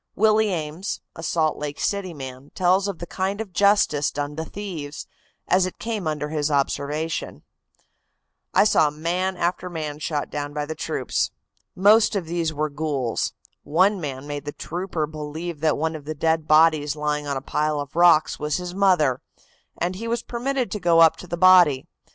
[0.15, 4.43] Willis Ames, a Salt Lake City man, tells of the kind of justice done to
[4.43, 5.05] thieves,
[5.47, 7.43] as it came under his observation:
[8.51, 11.29] "I saw man after man shot down by the troops.
[11.75, 13.33] Most of these were ghouls.
[13.61, 17.39] One man made the trooper believe that one of the dead bodies lying on a
[17.41, 19.21] pile of rocks was his mother,
[19.77, 21.85] and he was permitted to go up to the body.